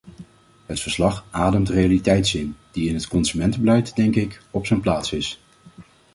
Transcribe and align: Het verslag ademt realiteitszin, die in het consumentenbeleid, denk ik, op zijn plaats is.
Het 0.65 0.79
verslag 0.79 1.25
ademt 1.31 1.69
realiteitszin, 1.69 2.55
die 2.71 2.87
in 2.87 2.93
het 2.93 3.07
consumentenbeleid, 3.07 3.95
denk 3.95 4.15
ik, 4.15 4.41
op 4.51 4.65
zijn 4.65 4.81
plaats 4.81 5.11
is. 5.11 5.39